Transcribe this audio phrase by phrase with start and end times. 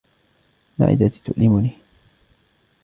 [0.79, 1.73] معدتى تؤلمني.